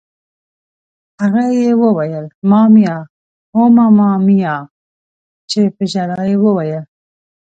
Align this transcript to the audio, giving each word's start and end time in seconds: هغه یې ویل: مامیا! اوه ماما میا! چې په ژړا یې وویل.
هغه 1.21 1.41
یې 1.59 1.71
ویل: 1.97 2.25
مامیا! 2.49 2.97
اوه 3.55 3.67
ماما 3.77 4.09
میا! 4.25 4.55
چې 5.49 5.61
په 5.75 5.83
ژړا 5.91 6.21
یې 6.29 6.37
وویل. 6.45 6.83